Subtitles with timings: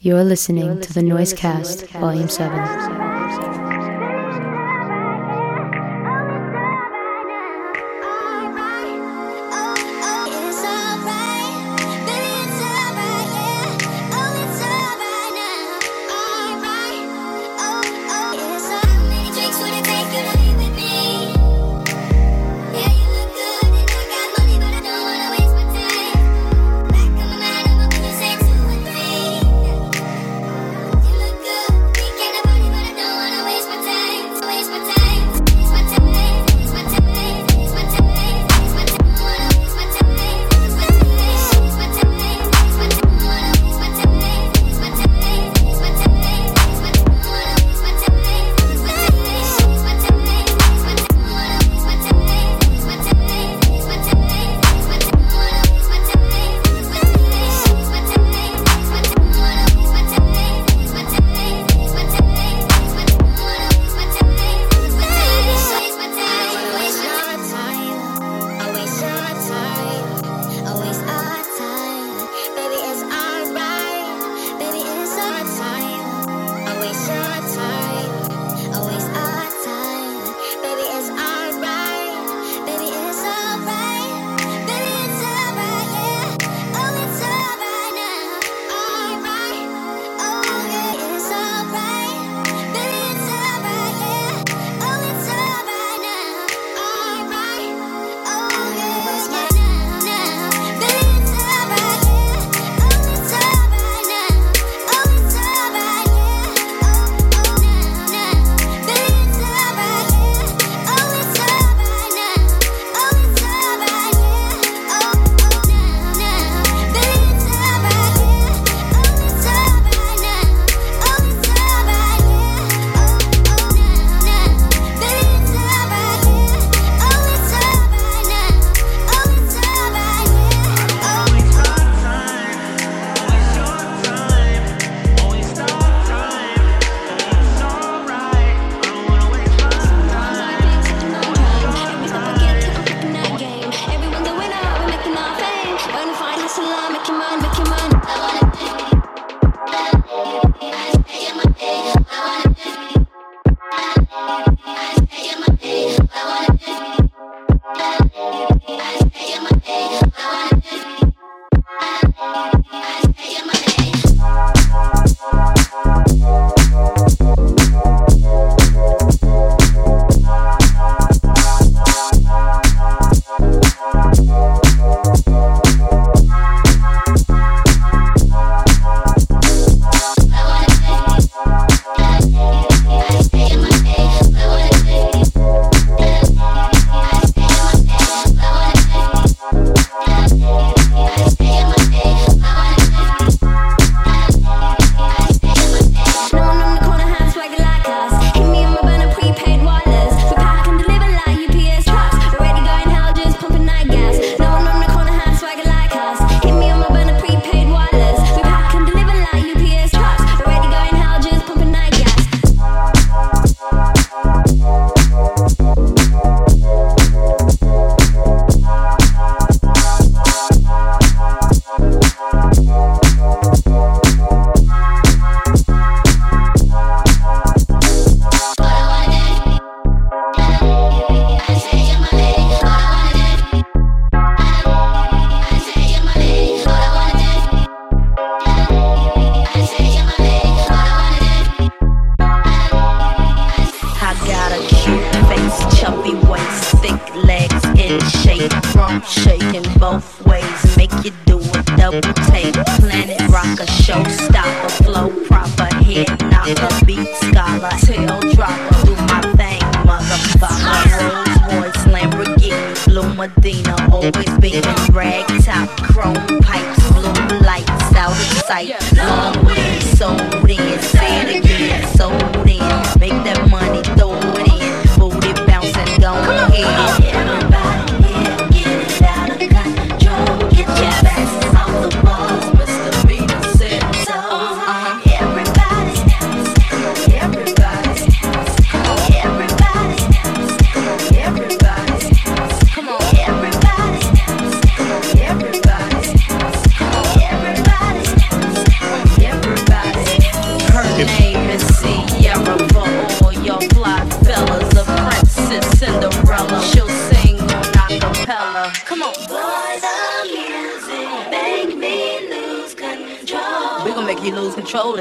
[0.00, 3.67] You're listening to the NOIZEcast, Volume 7.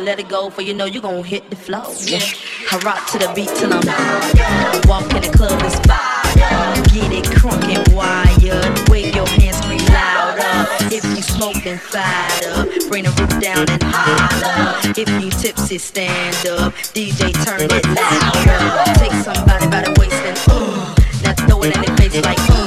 [0.07, 1.91] let it go, for you know you gon' hit the flow.
[2.05, 2.23] Yeah.
[2.71, 3.83] I rock to the beat till I'm
[4.87, 6.75] walk in the club is fire.
[6.95, 8.89] Get it crunk and wired.
[8.89, 10.95] Wave your hands, scream louder.
[10.95, 12.69] If you smoking, fire up.
[12.87, 14.79] Bring the roof down and holler.
[14.95, 16.71] If you tipsy, stand up.
[16.95, 18.93] DJ, turn it louder.
[18.95, 20.87] Take somebody by the waist and ooh.
[21.21, 22.66] Now throw it in the face like ooh.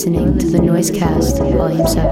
[0.00, 2.09] listening to the NOIZEcast, Volume 7.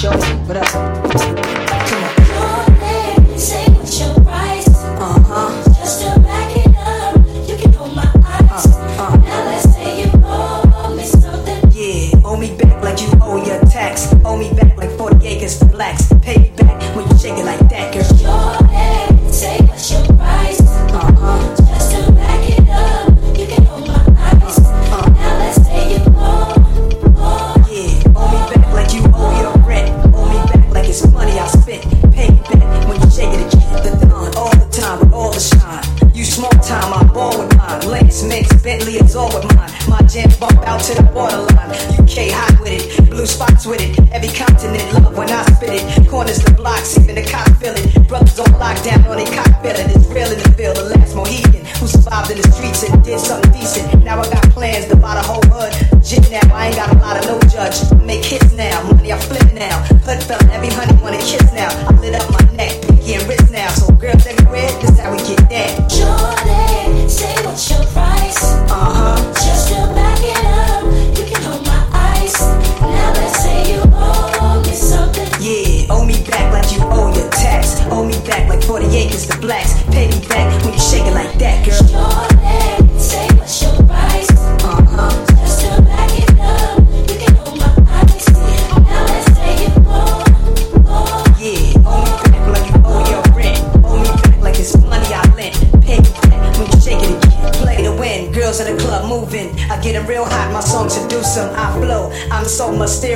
[0.00, 0.16] show.
[0.46, 1.49] What up?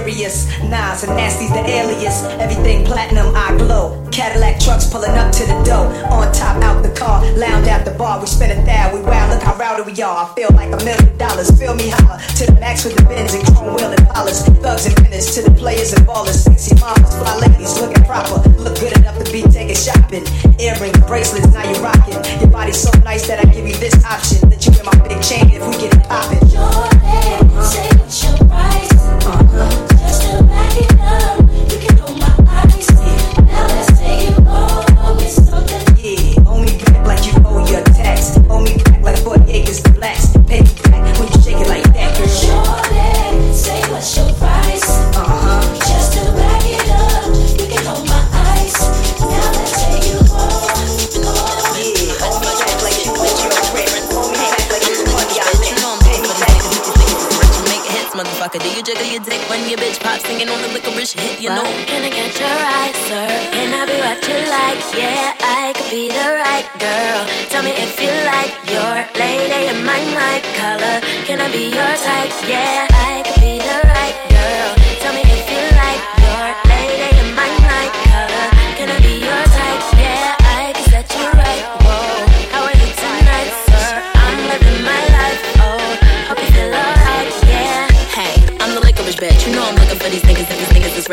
[0.04, 0.46] serious.
[0.62, 2.24] Nas and Nasty's the alias.
[2.38, 4.06] Everything platinum, I glow.
[4.12, 5.86] Cadillac trucks pulling up to the door.
[6.12, 7.24] On top, out the car.
[7.36, 8.20] Lounge at the bar.
[8.20, 8.94] We spin a thou.
[8.94, 10.26] We wow, look how rowdy we are.
[10.26, 11.50] I feel like a million dollars.
[11.58, 12.20] Feel me holler.
[12.38, 14.40] To the max with the bins and chrome wheel and polish.
[14.62, 16.44] Thugs and finish to the players and ballers.
[16.44, 16.93] Sexy mom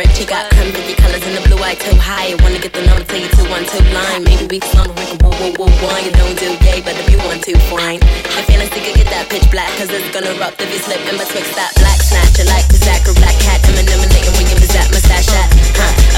[0.02, 0.18] direct.
[0.18, 2.34] She got convicted colors in the blue eye too high.
[2.42, 4.24] Wanna get the number, tell you two one two line.
[4.24, 6.06] Maybe we can slumber, we can woo woo woo wine.
[6.06, 8.02] You don't do yay, but if you want to, fine.
[8.34, 11.18] High fantasy could get that pitch black, cause it's gonna rock The you slip in
[11.18, 12.40] twix that black snatch.
[12.40, 15.50] You like the Zachary black cat, Eminem and Layton Williams, is that mustache at?
[15.78, 16.11] Huh?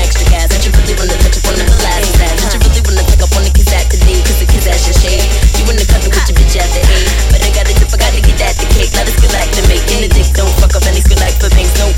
[0.00, 0.50] extra gas.
[0.62, 2.10] You really wanna touch up on the last
[2.52, 5.26] you really wanna take up on the at the shade.
[5.56, 5.86] You in the
[6.28, 6.82] your bitch at the.
[7.30, 8.92] But I got I gotta get the cake.
[8.96, 9.84] Like make.
[9.94, 10.84] In the don't fuck up
[11.20, 11.48] like for.
[11.78, 11.92] No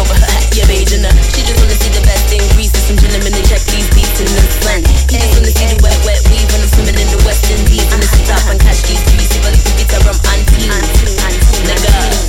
[0.00, 0.30] over her
[1.04, 2.72] uh, she just wanna see the best in Greece.
[2.86, 4.80] Some gentlemen and check these beats in the sun.
[5.10, 7.20] He just wanna see the wet, wet weave I'm swimming in the
[7.90, 9.00] And stop and catch these
[11.90, 12.19] I'm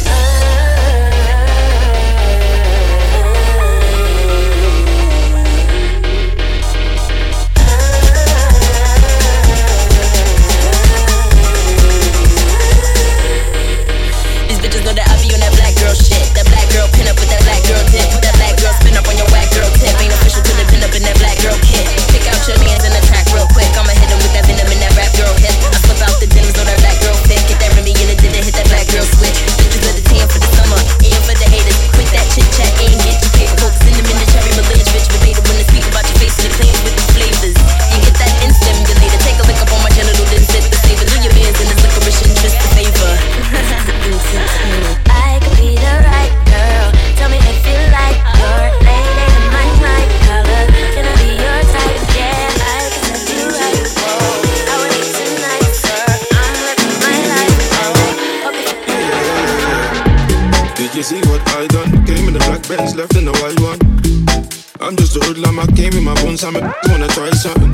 [66.53, 67.71] wanna try something.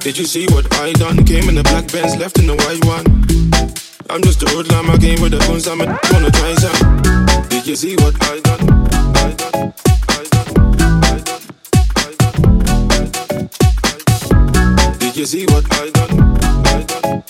[0.00, 1.24] Did you see what I done?
[1.24, 3.04] Came in the black Benz, left in the white one.
[4.10, 7.48] I'm just a hoodlum, I came with the guns, I'm a wanna try something.
[7.48, 8.66] Did you see what I done?
[14.98, 16.36] Did you see what I done?
[16.66, 17.22] I done,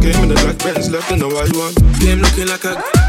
[0.00, 1.74] Came in the black Benz, left in the white one.
[2.00, 3.01] Came looking like a.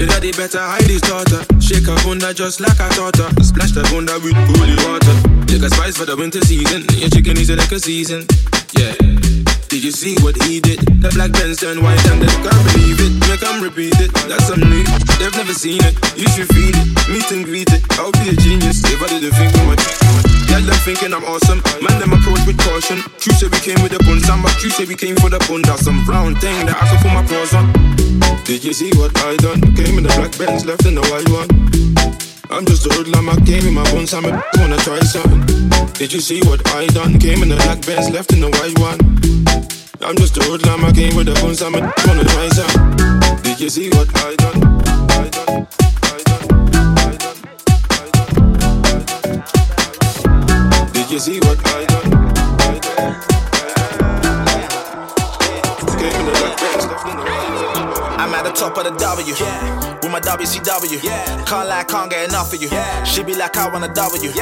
[0.00, 1.44] The daddy better hide his daughter.
[1.60, 3.28] Shake her bunda just like I taught her.
[3.44, 5.44] Splash the bunda with holy water.
[5.44, 6.86] Take a spice for the winter season.
[6.96, 8.24] Your chicken is a a season.
[8.72, 9.49] Yeah.
[9.70, 10.82] Did you see what he did?
[10.98, 13.14] The black Benz turned white and they can't believe it.
[13.30, 14.10] Make them repeat it.
[14.26, 14.82] That's some new.
[15.14, 15.94] They've never seen it.
[16.18, 16.90] You should feel it.
[17.06, 17.78] Meet and greet it.
[17.94, 19.78] I'll be a genius if I didn't think too much.
[20.50, 21.62] Yeah, them thinking I'm awesome.
[21.86, 22.98] Man, them approach with caution.
[23.22, 24.18] True say we came with the bun.
[24.18, 25.62] Samba, true say we came for the bun.
[25.62, 27.70] That's some round thing that I can put my paws on.
[28.42, 29.62] Did you see what I done?
[29.78, 32.29] Came in the black Benz, left in the white one.
[32.52, 35.46] I'm just a hoodlum, I came in my bones, I'm a wanna try something.
[35.92, 37.16] Did you see what I done?
[37.20, 38.98] Came in the black Benz, left in the white one.
[40.02, 42.96] I'm just a hoodlum, I came with the bones, I'm a wanna try something.
[43.42, 44.62] Did you see what I done?
[45.10, 45.68] I done,
[46.02, 46.42] I done,
[46.98, 47.38] I done,
[47.86, 48.10] I
[49.30, 50.92] done.
[50.92, 52.12] Did you see what I done?
[52.66, 53.14] I done.
[56.00, 57.46] Came in the black Benz, left in the white
[57.78, 58.18] one.
[58.18, 59.34] I'm at the top of the W.
[59.34, 61.00] With my WCW.
[61.46, 62.68] Can't lie, can't get enough of you.
[62.68, 63.04] Yeah.
[63.04, 64.32] She be like, I want a W.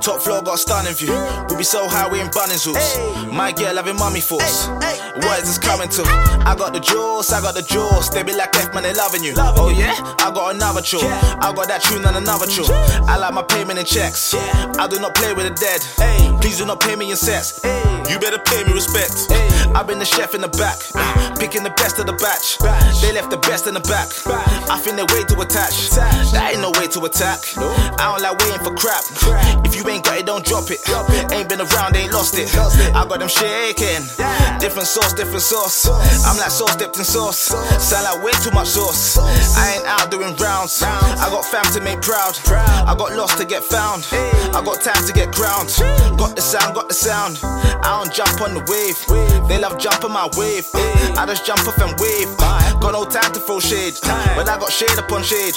[0.00, 1.12] Top floor got a stunning view.
[1.48, 2.98] We be so high, we in Bunnings hoops.
[3.32, 4.68] My girl having mommy force.
[4.68, 6.02] What is this coming to?
[6.44, 8.10] I got the jewels, I got the jewels.
[8.10, 9.32] They be like, F man, they loving you.
[9.36, 9.94] Oh yeah?
[10.18, 11.00] I got another tune.
[11.02, 12.66] I got that tune and another tune.
[13.08, 14.34] I like my payment in checks.
[14.34, 14.72] Yeah.
[14.78, 15.80] I do not play with the dead.
[16.40, 17.60] Please do not pay me in sets.
[18.10, 19.26] You better pay me respect.
[19.74, 20.78] I've been the chef in the back,
[21.38, 22.58] picking the best of the batch.
[23.00, 24.08] They left the best in the back.
[24.70, 25.90] I think they way to attach.
[26.32, 27.40] That ain't no way to attack.
[27.56, 29.04] I don't like waiting for crap.
[29.64, 30.80] If you ain't got it, don't drop it.
[31.32, 32.48] Ain't been around, ain't lost it.
[32.94, 34.04] I got them shaking.
[34.60, 35.86] Different sauce, different sauce.
[36.24, 37.52] I'm like sauce dipped in sauce.
[37.82, 39.18] Sound like way too much sauce.
[39.56, 40.82] I ain't out doing rounds.
[40.82, 42.38] I got fam to make proud.
[42.86, 44.06] I got lost to get found.
[44.12, 45.70] I got time to get crowned.
[46.18, 47.38] Got the sound, got the sound.
[47.42, 48.98] I don't jump on the wave.
[49.48, 50.66] They love jumping my wave.
[51.16, 52.28] I just jump off and wave.
[52.80, 53.94] Got no time to throw shade.
[54.36, 55.54] But I got shade upon shade.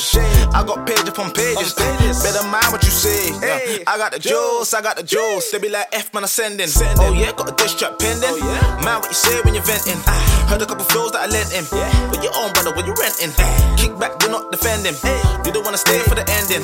[0.53, 1.73] I got page upon pages.
[1.75, 3.31] Better mind what you say.
[3.85, 5.51] I got the jewels, I got the jewels.
[5.51, 6.69] They be like F man, I sending.
[6.99, 8.29] Oh yeah, got a diss track pending.
[8.29, 9.99] Oh, mind what you say when you're venting.
[10.07, 10.47] Ah.
[10.49, 11.65] Heard a couple flows that I lent him.
[12.09, 13.33] But your own brother, when you renting.
[13.77, 14.95] Kick back, do not defend him.
[15.45, 16.63] You don't wanna stay for the ending.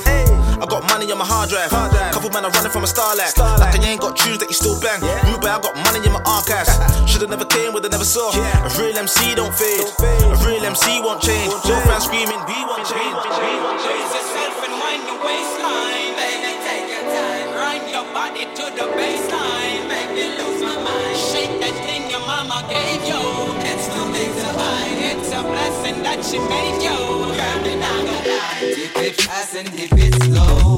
[0.58, 1.70] I got money on my hard drive.
[1.70, 3.36] Couple man are running from a starlight.
[3.36, 5.00] Like I ain't got tunes that you still bang.
[5.28, 6.72] Rude, but I got money in my archives.
[7.10, 8.30] Should've never came, would've never saw.
[8.30, 9.86] A real MC don't fade.
[10.00, 11.52] A real MC won't change.
[11.64, 13.16] No fans screaming, we won't change.
[13.26, 16.12] Raise yourself and wind your waistline.
[16.20, 17.46] Baby, take your time.
[17.56, 19.88] Grind your body to the baseline.
[19.88, 21.16] Make me lose my mind.
[21.16, 23.22] Shake that thing your mama gave you.
[23.70, 24.98] It's to hide.
[25.10, 26.96] It's a blessing that she made you.
[27.36, 28.58] Girl, me not gonna lie.
[28.62, 30.75] If it fast and if it's slow.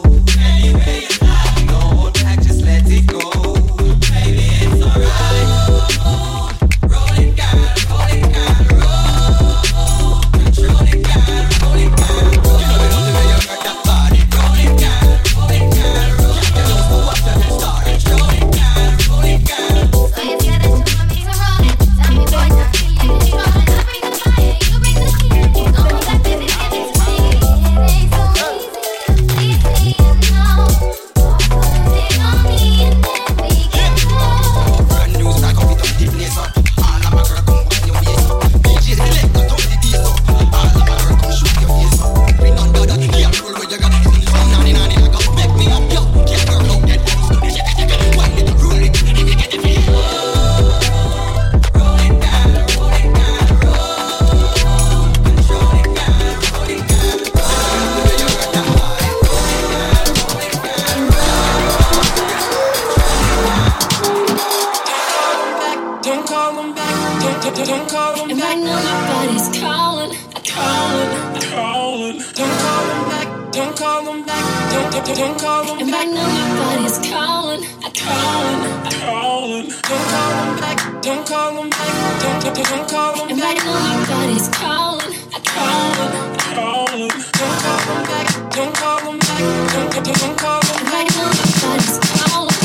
[75.17, 76.09] Don't, call them And I back.
[76.09, 77.63] know my body's calling,
[77.97, 78.61] calling.
[79.01, 79.69] Calling.
[79.89, 81.03] Don't call them back.
[81.03, 82.23] Don't call them back.
[82.23, 83.65] Don't, don't, don't call them And I back.
[83.65, 86.13] know my body's calling, calling.
[86.55, 87.09] Calling.
[87.39, 88.29] Don't call them back.
[88.55, 89.39] Don't call them back.
[89.73, 92.57] Don't, don't, don't call them And I know my body's calling.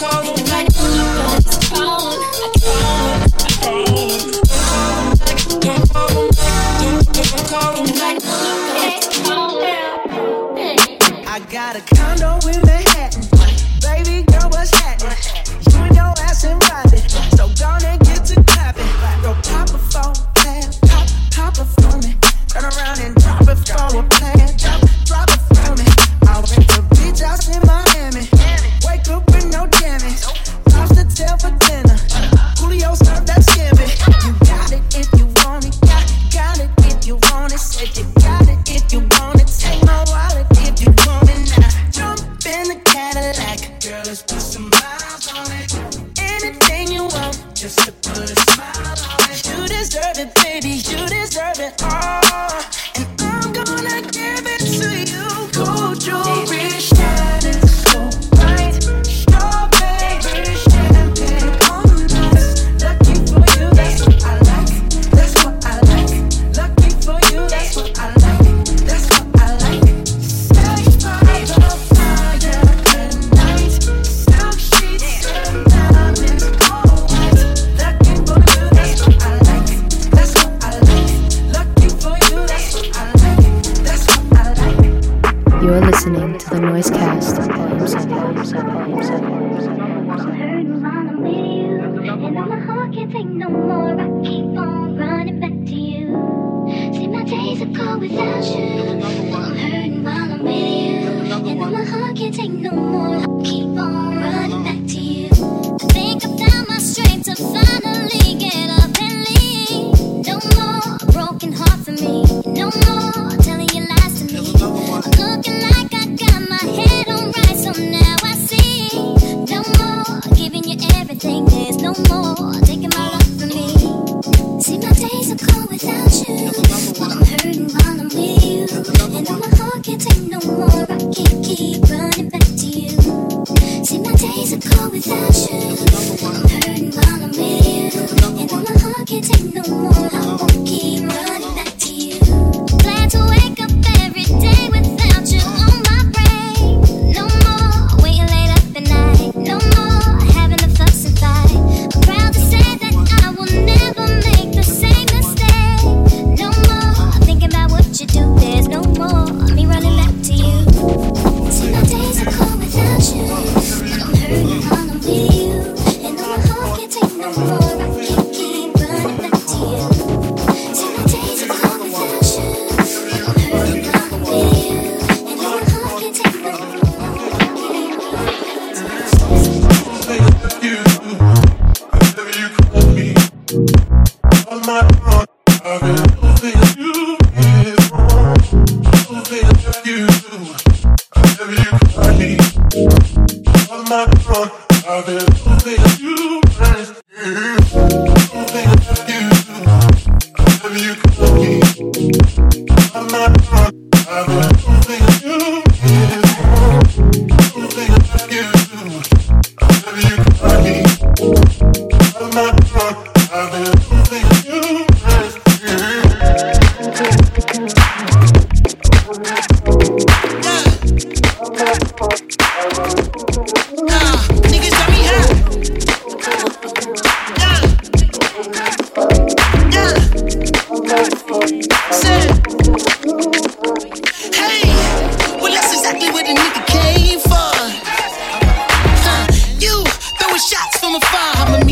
[0.00, 0.04] I
[11.50, 12.67] got a condo in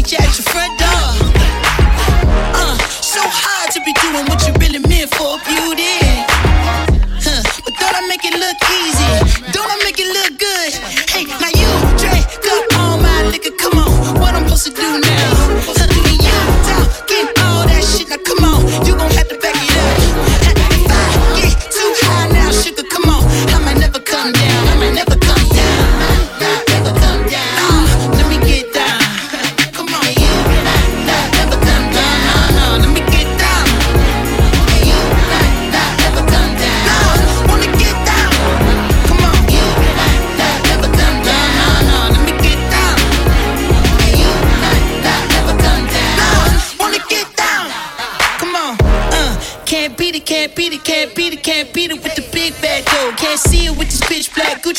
[0.08, 0.85] Let me help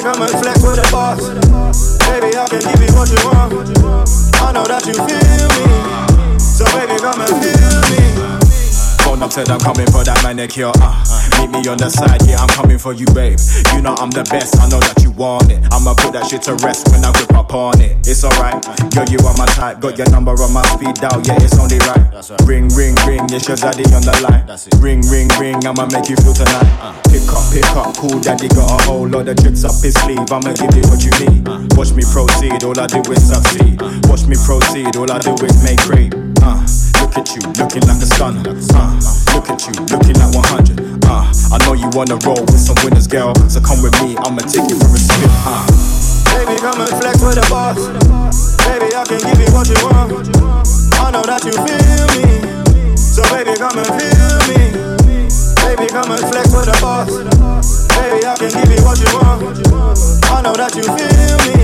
[0.00, 1.98] Baby, come and flex with the boss.
[2.08, 3.52] Baby, I can give you what you want.
[4.40, 6.38] I know that you feel me.
[6.38, 7.79] So baby, come and feel
[9.22, 10.72] up said I'm coming for that manicure.
[10.80, 10.96] Uh,
[11.40, 13.38] meet me on the side, yeah, I'm coming for you, babe.
[13.74, 15.60] You know I'm the best, I know that you want it.
[15.72, 18.00] I'ma put that shit to rest when I whip up on it.
[18.08, 18.56] It's alright,
[18.94, 19.80] girl, you are my type.
[19.80, 22.00] Got your number on my speed dial, yeah, it's only right.
[22.48, 24.44] Ring, ring, ring, it's your daddy on the line.
[24.80, 26.70] Ring, ring, ring, I'ma make you feel tonight.
[27.12, 30.28] Pick up, pick up, cool daddy got a whole lot of tricks up his sleeve.
[30.32, 31.44] I'ma give you what you need.
[31.76, 33.80] Watch me proceed, all I do is succeed.
[34.08, 36.12] Watch me proceed, all I do is make cream.
[36.40, 36.64] Uh,
[37.10, 38.42] look at you, looking like a stunner.
[38.46, 38.94] Uh,
[39.34, 41.02] look at you, looking like 100.
[41.10, 43.34] Uh, I know you wanna roll with some winners, girl.
[43.50, 45.26] So come with me, I'ma take you for a spin.
[45.42, 45.66] Uh.
[46.30, 47.82] Baby, come and flex with the boss.
[48.62, 50.30] Baby, I can give you what you want.
[51.02, 52.94] I know that you feel me.
[52.94, 54.70] So baby, come and feel me.
[55.66, 57.10] Baby, come and flex with the boss.
[57.98, 59.42] Baby, I can give you what you want.
[60.30, 61.58] I know that you feel me.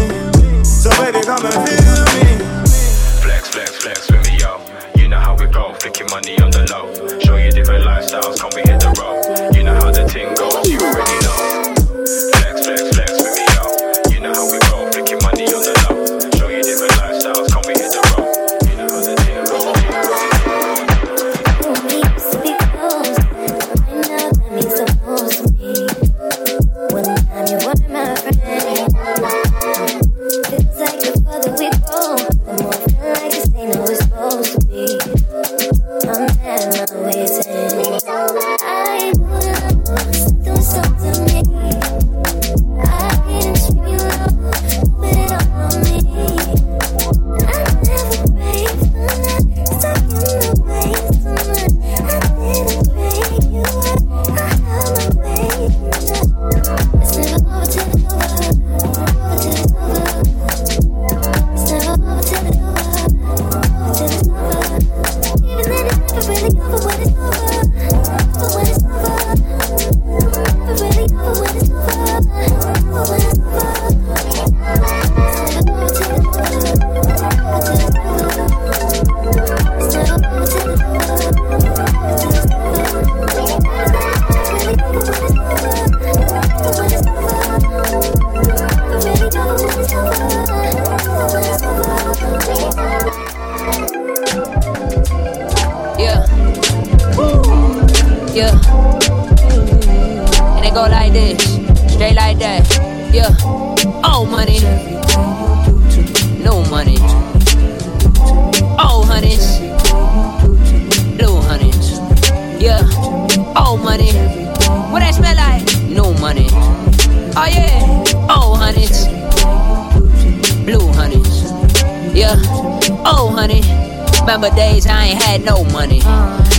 [0.67, 2.26] So baby, come and feel me.
[6.17, 7.19] Money on the low.
[7.21, 9.36] Show you different lifestyles, come we hit the road.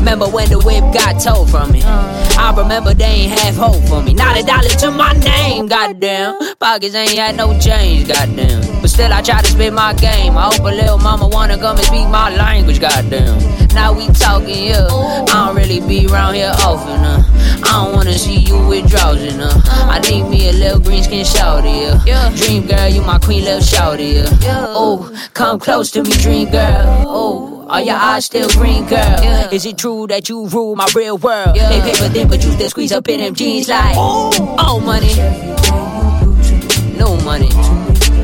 [0.07, 1.81] Remember when the whip got towed from me.
[1.83, 2.35] Uh.
[2.39, 4.13] I remember they ain't have hope for me.
[4.13, 6.55] Not a dollar to my name, goddamn.
[6.55, 8.76] Pockets ain't had no change, goddamn.
[8.97, 10.35] Still I try to spit my game.
[10.35, 13.37] I hope a little mama wanna come and speak my language, goddamn.
[13.75, 14.87] Now we talking, yeah.
[14.89, 17.23] I don't really be around here often, uh.
[17.63, 19.53] I don't wanna see you with drowsing, uh.
[19.67, 22.31] I need me a little green skin shawty, yeah.
[22.37, 24.65] Dream girl, you my queen, little shawty, yeah.
[24.69, 27.03] Oh, come close to me, dream girl.
[27.05, 27.67] Oh.
[27.69, 29.53] Are your eyes still green, girl?
[29.53, 31.55] Is it true that you rule my real world?
[31.55, 35.13] They paper thin, but you still squeeze up in them jeans like Oh, money,
[36.97, 37.51] no money.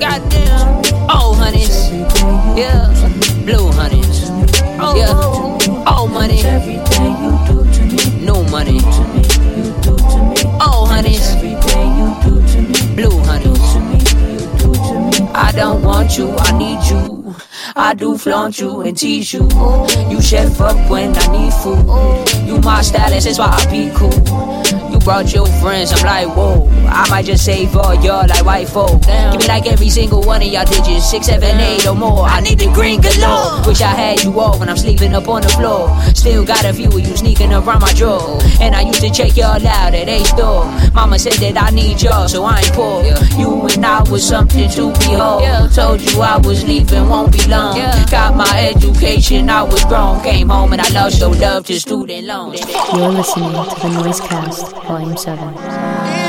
[0.04, 1.90] Goddamn, oh, honeys,
[2.60, 2.92] yeah,
[3.46, 4.30] blue honeys,
[5.00, 5.14] yeah,
[5.88, 6.44] oh, money,
[8.22, 8.80] no money.
[10.60, 11.34] Oh, honeys,
[12.96, 13.64] blue honeys.
[15.34, 17.36] I don't want you, I need you.
[17.74, 19.48] I do flaunt you and tease you.
[20.10, 21.88] You chef up when I need food.
[22.46, 24.93] You my stylist, that's why I be cool.
[25.04, 25.92] You brought your friends.
[25.92, 29.02] I'm like, whoa, I might just save all y'all like white folk.
[29.02, 32.24] Give me like every single one of y'all digits, six, seven, eight or more.
[32.24, 33.68] I need the green galore.
[33.68, 35.90] Wish I had you all when I'm sleeping up on the floor.
[36.16, 38.40] Still got a few of you sneaking around my drawer.
[38.62, 40.64] And I used to check y'all out at A store.
[40.94, 43.04] Mama said that I need y'all, so I ain't poor.
[43.38, 45.74] You and I was something to behold.
[45.74, 47.76] Told you I was leaving, won't be long.
[48.10, 50.24] Got my education, I was grown.
[50.24, 52.62] Came home and I lost your love to student loans.
[52.96, 56.23] You're listening to the NOIZEcast, Volume 7.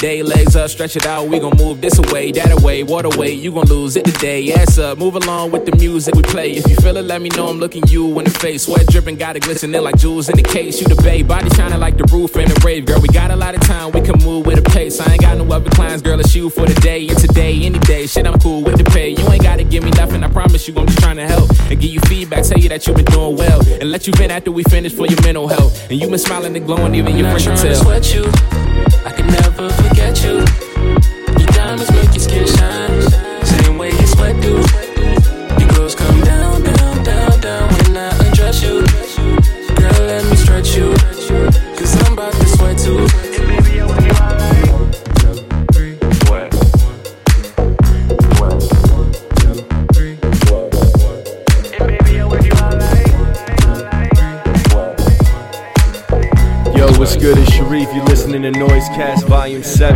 [0.00, 0.22] Can choose you a day.
[0.22, 3.52] Legs up, stretch it out, we gon' move this away, that away, water away, you
[3.52, 4.52] gon' lose it today.
[4.52, 6.52] Ass up, move along with the music we play.
[6.52, 8.64] If you feel it, let me know I'm looking you in the face.
[8.64, 10.80] Sweat dripping, got it glistening like jewels in the case.
[10.80, 13.00] You the babe, body shining like the roof in the rave, girl.
[13.00, 15.00] We got a lot of time, we can move with a pace.
[15.00, 17.78] I ain't got no other clients, girl, it's you for the day and today, any
[17.80, 18.06] day.
[18.06, 19.10] Shit, I'm cool with the pay.
[19.10, 21.80] You ain't gotta give me nothing, I promise you, I'm just trying to help and
[21.80, 24.50] give you feedback, tell you that you've been doing well, and let you vent after
[24.50, 25.90] we finish for your mental health.
[25.90, 27.84] And you been smiling and glowing, even your not friends can trying to tell.
[27.84, 28.89] sweat you.
[29.04, 30.69] I can never forget you.
[58.80, 59.94] To NOIZEcast Volume 7.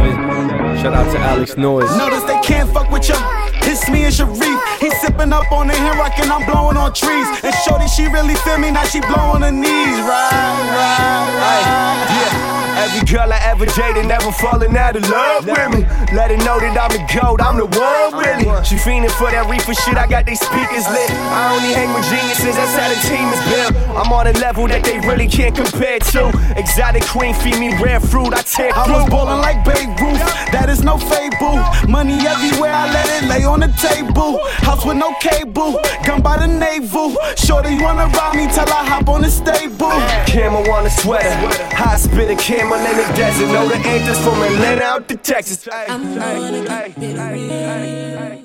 [0.76, 1.96] Shout out to Alex Noize.
[1.96, 3.14] Notice they can't fuck with you.
[3.62, 4.83] It's me and Sherif.
[5.00, 7.26] Sipping up on the hand rock and I'm blowing on trees.
[7.42, 9.98] And Shorty, she really feel me, now she blowing her knees.
[10.04, 10.30] Right,
[10.74, 12.06] right, right.
[12.10, 12.54] Yeah.
[12.74, 15.86] Every girl I ever dated never falling out of love with me.
[16.12, 18.50] Let her know that I'm the GOAT, I'm the one really.
[18.66, 21.10] She fiending for that reefer shit, I got these speakers lit.
[21.32, 23.72] I only hang with geniuses, that's how the team is built.
[23.94, 26.34] I'm on a level that they really can't compare to.
[26.58, 30.20] Exotic queen, feed me rare fruit, I tear I was ballin' like Babe Ruth,
[30.50, 31.62] that is no fable.
[31.86, 34.42] Money everywhere, I let it lay on the table.
[34.66, 37.16] House with no cable, gun by the navel.
[37.36, 39.90] Shorty wanna rob me till I hop on the stable.
[40.26, 41.30] Camel on a sweater,
[41.74, 43.48] high spitting camel in the desert.
[43.48, 45.66] Know the anthems from Atlanta out to Texas.
[45.72, 48.44] I'm gonna keep it real.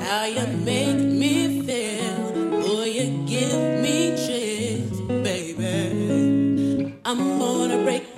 [0.00, 2.32] How you make me feel,
[2.62, 6.94] boy, you give me chills, baby.
[7.04, 8.15] I'm gonna break